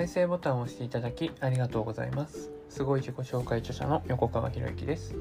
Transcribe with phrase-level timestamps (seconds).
[0.00, 2.50] 再生ボタンを押していただきありがとうございます。
[2.70, 5.14] すごい自己紹介著者の横川博之です。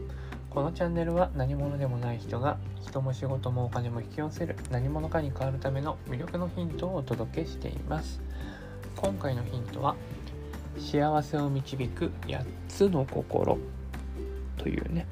[0.49, 8.21] このチャンネルは何者でもない人が人も仕事もお金も引き寄せる何者かに変わるための魅力のヒントをお届けしています。
[8.95, 9.97] 今回のヒントは
[10.77, 13.57] 幸せを導く8つの心。
[14.55, 15.05] というね。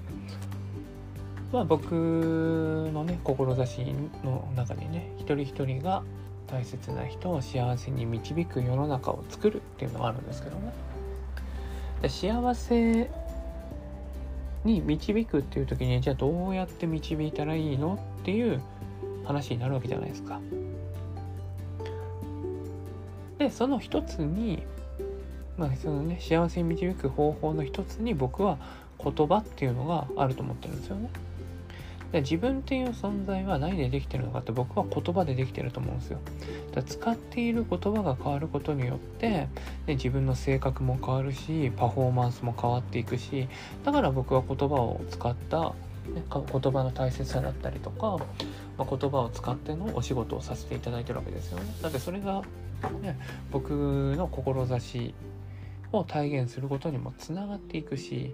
[1.52, 3.84] まあ僕のね志
[4.24, 6.04] の中にね一人一人が
[6.48, 10.74] 大切な人を幸せに導く世の中を作るっていうのがあるんですけどね。
[12.02, 13.10] で幸せ
[14.64, 18.62] に導くっていう時にじゃあどうやって導いたらいいのっていう
[19.26, 20.40] 話になるわけじゃないですか。
[23.38, 24.64] でその一つに
[25.58, 28.58] まあそのね幸せに導く方法の一つに僕は
[29.04, 31.10] 言葉っていうのがあると思ってるんですよね。
[32.12, 36.20] で自分っていう存在は何でできてるのかって僕は言葉でできてると思うんですよ。
[36.74, 39.50] だ使っている言葉が変わることによって、ね、
[39.88, 43.48] 自分の性格も変わるしパフォーマンスも変わっていくし
[43.84, 45.74] だから僕は言葉を使った、
[46.10, 46.42] ね、言
[46.72, 48.18] 葉の大切さだったりとか、
[48.78, 51.66] まあ、言葉を使ってのお仕事をさせていただいてるわけですよね。
[51.82, 52.42] だってそれが、
[53.02, 53.20] ね、
[53.52, 55.14] 僕の志
[55.92, 58.34] を体現することにもつながっていくし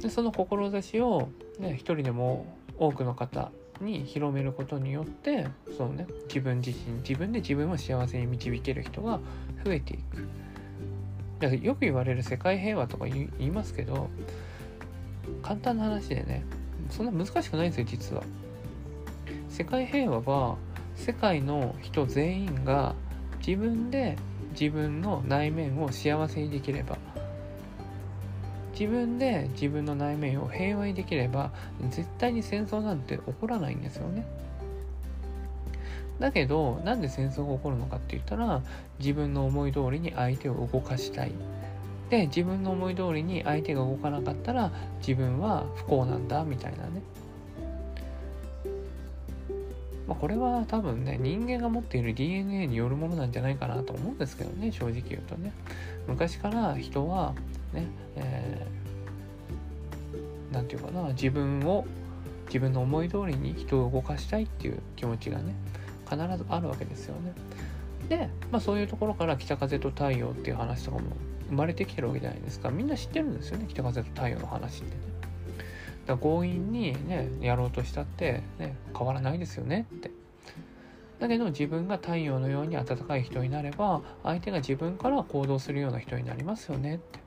[0.00, 1.28] でその志を、
[1.58, 2.46] ね、一人でも
[2.78, 3.50] 多くの方
[3.80, 9.20] に広めることによってその、ね、自分自身自分で自分を幸せに導ける人が
[9.64, 10.28] 増えていく。
[11.40, 14.08] だからよく言われる世界平和とか言いますけど
[15.42, 16.44] 簡単な話でね
[16.90, 18.22] そんな難しくないんですよ実は。
[19.48, 20.56] 世界平和は
[20.96, 22.94] 世界の人全員が
[23.46, 24.16] 自分で
[24.58, 26.96] 自分の内面を幸せにできれば
[28.78, 31.52] 自分で自分の内面を平和にできれば
[31.90, 34.26] 絶対に戦争なんて起こらないんですよね。
[36.18, 38.62] だけどなんで戦争が起こるのかって言ったら
[38.98, 41.32] 自分の思い通りに相手を動かしたい。
[42.10, 47.02] で自分の思い通りに相手が動かなかったら自分は不幸なんだみたいなね。
[50.06, 55.52] まあ、これは多分ね人間が持っている DNA によるものなんじゃないかなと思うんですけどね正直言うとね
[56.06, 57.34] 昔から人は
[57.74, 57.86] ね、
[58.16, 61.84] えー、て言うかな自分を
[62.46, 65.54] 自分の思い通りに人を動かしたいっていう気持ちがね
[66.08, 67.32] 必ずあるわけですよね。
[68.08, 71.04] で、まあ、そういうところから北風と太陽っていう話とかも
[71.48, 75.00] 生まれてきてるわけじゃないですかみんな知ってるんですよね北風と太陽の話ってね。
[76.06, 80.10] だから強引にねやろうとしたってね変わらないですよねって。
[81.18, 87.23] だけど自分が太陽のように温かい人になれば相手が自分から行動するような人になりますよねって。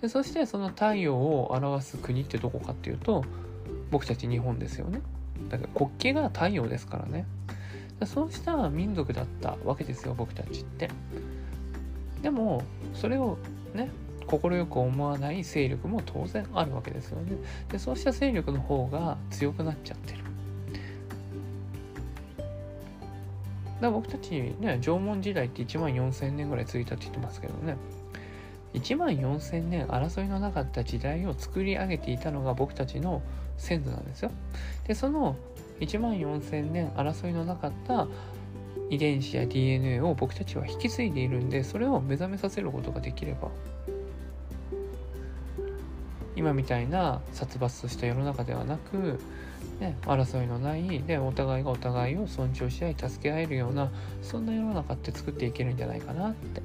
[0.00, 3.24] でそしてその太陽を表す国ってどこかっていうと
[3.90, 5.00] 僕たち日本ですよね。
[5.48, 7.26] だから国旗が太陽ですからね。
[8.06, 10.88] そうした民族だったわけですよ僕たちって。
[12.22, 12.62] でも
[12.94, 13.38] それを
[13.74, 13.90] ね
[14.26, 17.32] 快く思わない勢力も当然あるわけですよね。
[17.70, 20.18] でそうした勢力の方が強くなっちゃってる。
[23.80, 27.76] だから僕たちね縄文時代って1万4000年ぐらい続いたって言ってますけどね。
[28.74, 33.22] 1万4000年争いのなかった時代を作り上げていたのが僕たちの
[33.56, 34.30] 先祖なんですよ。
[34.86, 35.36] でその
[35.80, 38.06] 1万4000年争いのなかった
[38.90, 43.48] 遺伝子や DNA を僕たちは引き継いでいるんでそれを目覚めさせることができれば
[46.36, 49.20] 今みたいな殺伐とした世の中ではなく、
[49.80, 53.90] ね、争いのないでお互いがお互いを尊重し合い助け合えるような
[54.22, 56.62] そんな世の中って作っていけるんじゃないかなって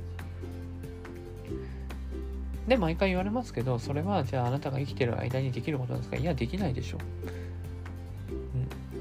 [2.68, 6.18] で、毎回言われますけど、それはじゃああなたが生きてる間にできることなんですか？
[6.18, 6.98] いや、できないでしょ。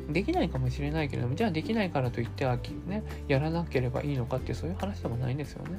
[0.06, 0.12] うん。
[0.12, 5.78] できないかもしれないけれども、じゃあできないからといっては、ね、やらなければいいのかってそういう話でもないんですよね。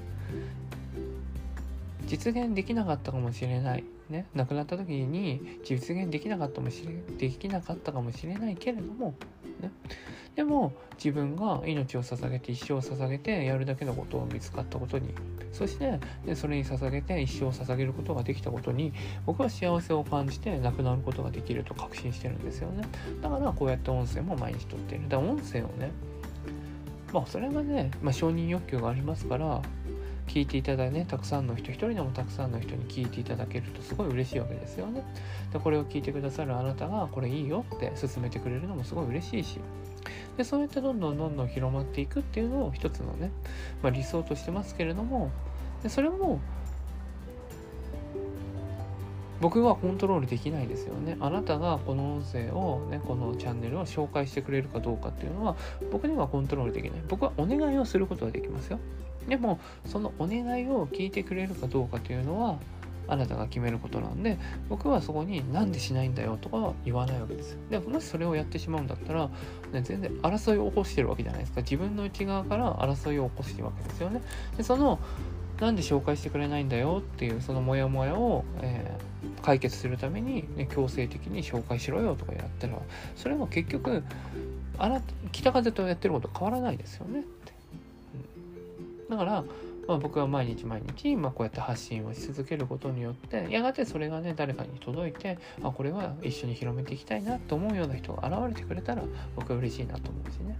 [2.07, 3.83] 実現できなかったかもしれない。
[4.09, 9.13] ね、亡くなった時に実現できなかったもしれできなかったかもしれないけれども、
[9.63, 9.71] ね、
[10.35, 15.13] でも自分が命を捧げて一生を捧げてやるだけのことを見つかったことに
[15.51, 18.93] そしてでそれに捧げて一生を捧げることができたことに
[19.25, 22.83] 僕は幸せを感じて亡くなることができると確信してるんですよね。
[23.21, 25.09] だからこうやって音声も毎日撮っている。
[25.09, 25.91] だから音声をね
[27.11, 29.61] まあそれがね、まあ、承認欲求がありますから
[30.27, 35.03] 聞いていただいてねたくさんの人一人でもたくさんの人に聞いていただけるとすごい嬉しいわけですよね。
[35.51, 39.59] でこれを聞いてくださるあなたがこれいいよって勧めてくれるのもすごい嬉しいし。
[40.37, 43.31] でそうやってどんどんどんどん広まっていくっていうのを一つのね、
[43.81, 45.31] まあ、理想としてますけれども
[45.83, 46.39] でそれも
[49.43, 51.17] 僕はコントロールできないですよね。
[51.19, 55.57] あなたがこの音声をねこのチャンネルを紹介してくれるかどうかっていうのは
[55.91, 57.01] 僕にはコントロールできない。
[57.09, 58.79] 僕はお願いをすることはできますよ。
[59.27, 62.57] でもそのお願いを聞いてくれるかどうかというのは
[63.09, 64.37] あなたが決めることなんで
[64.69, 67.57] 僕はそこになんでしないんだよとかは言わないわけですよ。
[67.69, 69.29] でもしそれをやってしまうんだったら、
[69.73, 71.59] ね、全然争いを起こしてるわけじゃないですか。
[71.59, 74.21] 自分の内側から争いを起こしてるわけですよね。
[74.55, 74.99] でその
[75.63, 82.77] なんで紹介してくれないんだよっていうそのモヤモヤを、えー、解決するために、ね、強制的に紹介しろよとかやったら
[83.15, 84.03] それは結局
[84.77, 85.01] あな
[85.31, 87.53] 北風とやってること変わらないですよねって、
[89.09, 89.43] うん、だから
[89.87, 99.03] まあ、僕は毎日毎日、ま、こうやって発信をし続けることによってやがてそれがね誰かに届いてあこれは一緒に広めていきたいなと思うような人が現れてくれたら
[99.35, 100.57] 僕は嬉しいなと思うしね。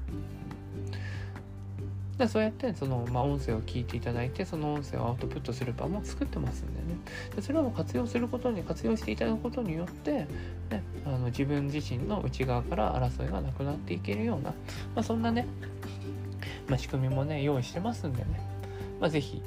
[2.18, 7.00] でそうやってその、まあ、音声を聞いていただいてその音声をアウトプットする場も作ってますんでね
[7.36, 10.28] でそれを活用することに活用していただくことによって、ね、
[11.06, 14.56] あの自分自身の内側から争いがなくなっていけるような、ま
[14.98, 15.48] あ、そんなね、
[16.68, 18.54] まあ、仕組みもね用意してますんでね
[19.04, 19.42] まあ、ぜひ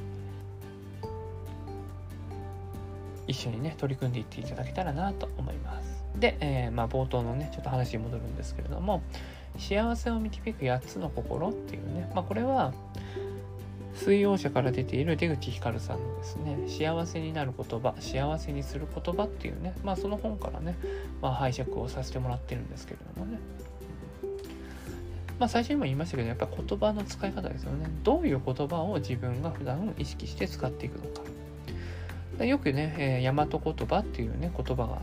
[3.27, 6.05] 一緒にね取り組んでいっていただけたらなと思います。
[6.19, 9.03] で、えー、まあ、冒頭のねちょっと話に戻るんですけれども
[9.59, 12.73] 幸せを導く8つの心っていうね、まあ、これは
[13.95, 20.77] 水曜社から出ている出口ひかるさんのですね幸せになる言葉幸せにする言葉っていうねまあその本からね、
[21.23, 23.39] まあ、拝借をさせてもらってるんですけれどもね。
[25.39, 27.91] まあ、最初にも言いましたけどやっぱ言葉の使い方ですよね。
[28.03, 31.27] どういう言葉を自分が普段意識して使っていくのか。
[32.45, 34.99] よくね、えー、大和言葉っていうね言葉が、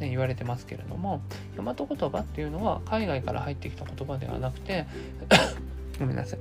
[0.00, 1.20] ね、言われてますけれども
[1.56, 4.86] 大和言葉っていうのは海外から入ってきた言葉ではなくて
[5.98, 6.38] ごめんなさい。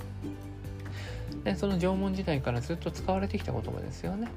[1.43, 4.27] でその縄文時代からずっと使われてきた言葉ですよね、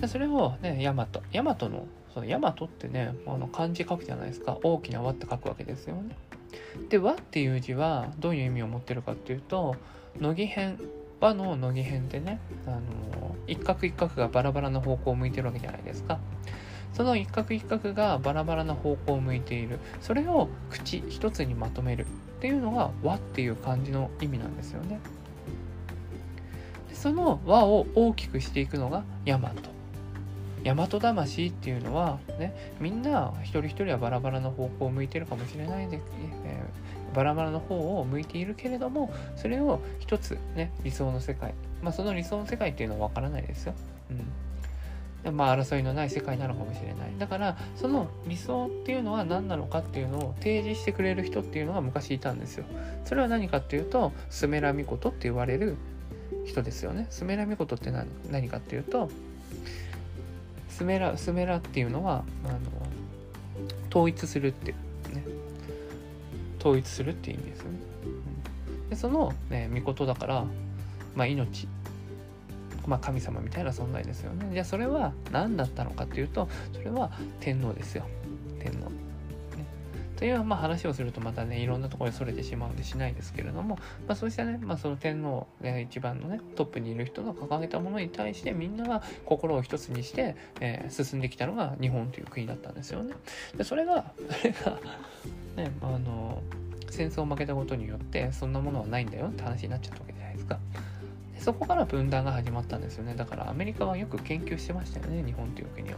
[0.00, 4.58] でそれをね大和大和のその大和ってねあの漢字書くじゃないですか。
[4.62, 6.16] 大きな和って書くわけですよね。
[6.88, 9.76] で和っていう字はどういう意味を持ってるかっていうと
[10.20, 10.78] 乃木編
[11.20, 12.80] 和の乃木編ってねあの
[13.46, 16.18] 一角一角がバラバラな方向を向いてるわけじゃないですか。
[16.92, 19.78] その一角一角がバラバラな方向を向いている。
[20.00, 22.06] それを口一つにまとめるっ
[22.40, 25.00] ていうのが和っていう漢字の意味なんですよね。
[26.88, 29.52] でその和を大きくしていくのが大和
[30.64, 36.00] 大和魂っていうのは、ね、みんな一人一人はバラバラの方向を向いてるかもしれないで、
[36.44, 41.54] えー、バラバラの方を向いているけれどもそれを一つね理想の世界。
[41.82, 43.74] まあその理想の世界っていうのは分からないですよ。
[44.10, 44.24] うん、
[45.30, 47.12] まあ争いのない世界なのかもしれない。
[47.18, 52.64] だからその理想っていうのは何なのかっていうのを提示してくれる人っていうのが昔いたんですよ。
[53.04, 55.76] それは何かっていうとスメラミコトって言われる
[56.46, 57.06] 人ですよね。
[57.10, 59.10] スメラミコトって何何かっていうと
[60.68, 62.58] スメラスメラっていうのはあの
[63.90, 64.72] 統一するって
[65.12, 65.24] ね
[66.58, 67.78] 統一するって意味ですよね。
[68.92, 70.44] でその、ね、御事だから、
[71.14, 71.66] まあ、命、
[72.86, 74.50] まあ、神様みたいな存在ですよね。
[74.52, 78.06] じゃあそれは何だったのかっていうとそれは天皇ですよ
[78.58, 78.90] 天皇。
[80.22, 83.76] というまあ話をするとまたねいろんなところにそれてしまうんでしないですけれども、
[84.06, 93.14] まあ、そうしたね、まあ、その天皇、ね、一番のねトップにいる人の掲げたものに対してみんなが心を一つにして、えー、進んできたのが日本という国だったんですよね。
[93.56, 94.78] でそれがそれが
[95.56, 96.40] ねあの
[96.88, 100.60] 戦争を負けたことによってそんなものはないんだよって話になっちゃったわけじゃないですか。
[101.42, 103.14] そこから分断が始まったんですよね。
[103.16, 105.96] だからアメリカはよく研究してましたよね、日本という国をね。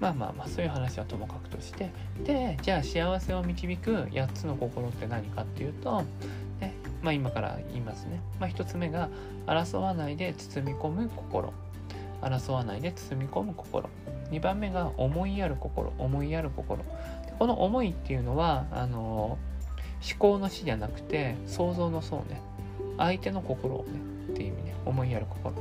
[0.00, 1.90] まあまあまあそういう話はともかくとして。
[2.24, 6.02] でじゃあ幸せを導く8つの心って何かっていうと、
[6.60, 9.08] ねまあ、今から言いますね、まあ、1つ目が
[9.46, 11.52] 争わないで包み込む心。
[12.20, 13.88] 争わないで包み込む心。
[14.30, 15.92] 2番目が思いやる心。
[15.98, 16.84] 思いやる心。
[17.40, 19.38] この思いっていうのはあの思
[20.18, 22.40] 考の死じゃなくて想像の層ね。
[23.02, 23.98] 相手の心をね
[24.32, 25.54] っていう意味ね思いやる心。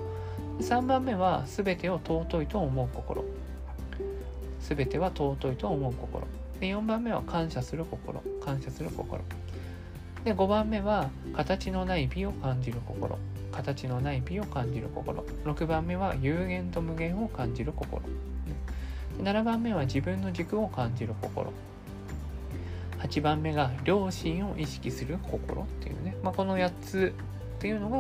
[0.60, 3.26] 3番目は全てを尊いと思う心。
[4.60, 6.28] 全ては尊いと思う心。
[6.60, 8.22] で4番目は感謝する心。
[8.44, 9.24] 感謝する心。
[10.24, 13.18] で5番目は形のない美を感じる心。
[13.52, 15.26] 形のない美を感じる心。
[15.46, 18.04] 6番目は有限と無限を感じる心。
[19.18, 21.52] 7番目は自分の軸を感じる心。
[23.04, 27.14] 8番目が良心を意識する心っていうね、まあ、この8つ
[27.58, 27.98] っていうのが、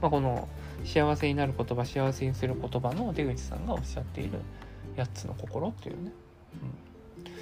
[0.00, 0.48] まあ、この
[0.84, 4.38] 幸せになる言葉幸せにする言葉の出口さんがおっしゃっている
[4.96, 6.12] 8つの心っていうね、
[7.24, 7.32] うん。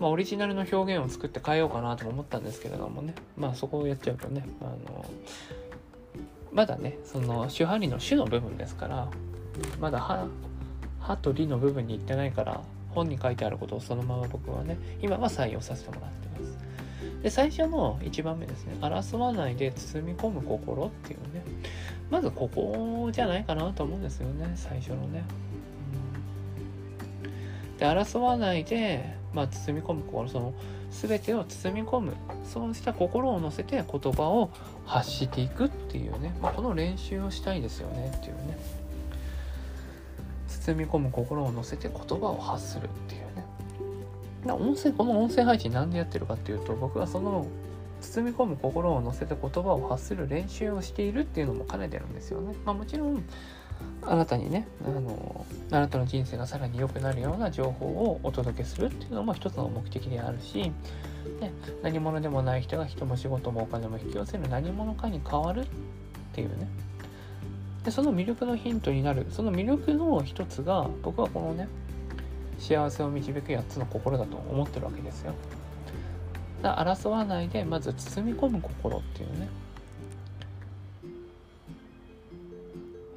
[0.00, 3.14] まあ、オリジナルの表現を作って変えようかなとも思ったんですけれどもね。
[3.36, 5.04] まあそこをやっちゃうとねあの
[6.52, 9.08] まだねその主張りの主の部分ですから
[9.80, 10.26] まだ歯
[11.00, 12.60] 歯と理の部分に行ってないから
[12.94, 16.64] 本に書いてあることをそのまま僕はね今は採用させてもらってます。
[17.22, 21.42] で最初の1番目ですね争わないで包み込む心っていうね
[22.10, 25.24] まずここじゃないかなと思うんですよね最初のね、
[27.24, 30.54] うん、で争わないで、まあ、包み込む心その
[30.90, 32.12] 全てを包み込む
[32.44, 34.50] そうした心を乗せて言葉を
[34.84, 38.58] 発していくっていうね、まあ、この練習をしたいですよねっていうね。
[40.64, 47.46] 包み込む心を乗せて言葉を発するっていうね音声この音声配信なんでやってるかっていうと僕はその
[48.00, 52.54] 包み込む心を乗せて言葉を発する練習をしているっていうのも兼ねてるんですよね。
[52.64, 53.24] まあ、もちろん
[54.02, 60.70] あなたにねあのあなたの人生がさらに良くなるような情報をお届けするっていうのも一つの目的であるし、
[61.40, 61.52] ね、
[61.82, 65.66] 何者でもない人が人も仕事もお金も引き寄せる何者かに変わるっ
[66.34, 66.68] ていうね
[67.84, 71.68] でその魅力のヒントになるその魅力の一つが僕はこのね
[72.58, 75.34] 幸せを導く8つの心だと思ってるわけですよ
[76.62, 79.48] だ争わないでまず包み込む心っていうね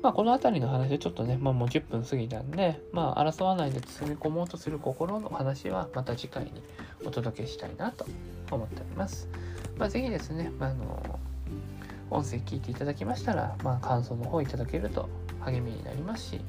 [0.02, 6.64] まあこの辺りの話はちょっとね、まあもう10分過ぎたんで、まあ争わないで包み込もうとする心の話はまた次回に
[7.06, 8.06] お届けしたいなと
[8.52, 9.28] 思っております。
[9.78, 11.20] まあぜひですね、ま、あの、
[12.10, 15.10] 音声聞いていただきましたら、まあ感想の方いただけると
[15.42, 16.42] 励みになりますし、ね、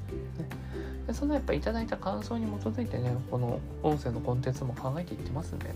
[1.06, 5.74] でそのやっぱいただいた感想に基づいてね、この音声のコンテンツも考えていってますんでね、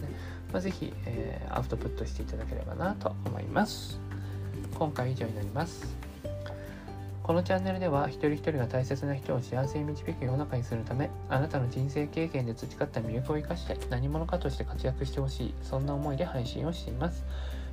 [0.53, 0.63] まあ、
[1.07, 4.01] えー、アウトプットしていただければなと思います。
[4.79, 6.13] 今回以上になります。
[7.23, 17.25] このチャンネルでは一人一人が大切な人を幸せに導く世の中にするためあなたの人生経験で培った魅力を生かして何者かとして活躍してほしいそんな思いで配信をしています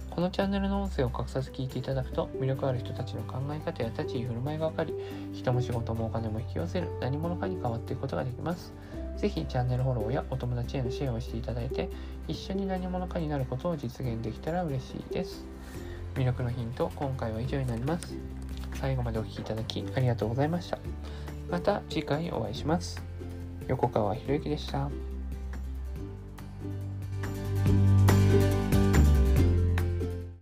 [0.10, 4.94] このチャンネルの音声を隠さず聞いていただくと魅力ある人たちの考え方や立ち居振る舞いが分かり
[5.34, 8.74] 人も仕事もお金も引き寄せる何者かに変わっていくことができます
[9.18, 11.90] ぜひチャンネルフォローやお友達へのシェアをしていただいて
[12.28, 15.46] 一緒に何者かになることを実現できたら嬉しいです
[16.16, 18.16] 魅力のヒント今回は以上になります
[18.80, 20.80] 最後までお聴きいただきありがとうございました。
[21.50, 23.04] また次回お会いします。
[23.68, 24.90] 横川博之でした。